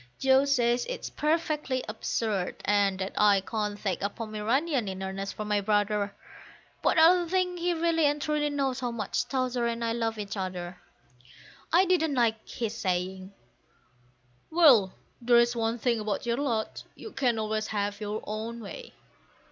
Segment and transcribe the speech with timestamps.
[0.17, 5.45] Joe says it's perfectly absurd, and that I can't take a Pomeranian in earnest for
[5.45, 6.15] my brother;
[6.81, 10.17] But I don't think he really and truly knows how much Towser and I love
[10.17, 10.81] each other.
[11.71, 13.31] I didn't like his saying,
[14.49, 18.93] "Well, there's one thing about your lot, you can always have your own way."